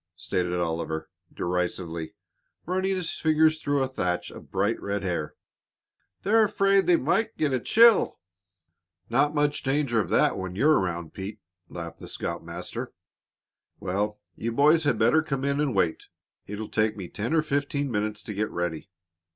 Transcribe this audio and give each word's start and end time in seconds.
stated 0.15 0.55
Oliver, 0.55 1.11
derisively, 1.31 2.15
running 2.65 2.95
his 2.95 3.15
fingers 3.19 3.61
through 3.61 3.83
a 3.83 3.87
thatch 3.87 4.31
of 4.31 4.49
bright, 4.49 4.81
red 4.81 5.03
hair. 5.03 5.35
"They're 6.23 6.43
afraid 6.43 6.87
they 6.87 6.95
might 6.95 7.37
get 7.37 7.53
a 7.53 7.59
chill." 7.59 8.17
"Not 9.11 9.35
much 9.35 9.61
danger 9.61 9.99
of 10.01 10.09
that 10.09 10.39
when 10.39 10.55
you're 10.55 10.79
around, 10.79 11.13
Pete," 11.13 11.39
laughed 11.69 11.99
the 11.99 12.07
scoutmaster. 12.07 12.93
"Well, 13.79 14.19
you 14.35 14.51
boys 14.51 14.85
had 14.85 14.97
better 14.97 15.21
come 15.21 15.45
in 15.45 15.61
and 15.61 15.75
wait. 15.75 16.07
It'll 16.47 16.69
take 16.69 16.97
me 16.97 17.07
ten 17.07 17.35
or 17.35 17.43
fifteen 17.43 17.91
minutes 17.91 18.23
to 18.23 18.33
get 18.33 18.49
ready." 18.49 18.89